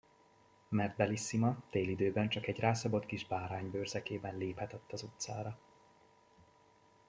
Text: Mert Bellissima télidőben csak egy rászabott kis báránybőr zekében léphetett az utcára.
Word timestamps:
Mert 0.69 0.95
Bellissima 0.97 1.57
télidőben 1.69 2.29
csak 2.29 2.47
egy 2.47 2.59
rászabott 2.59 3.05
kis 3.05 3.27
báránybőr 3.27 3.87
zekében 3.87 4.37
léphetett 4.37 4.91
az 4.91 5.03
utcára. 5.03 5.57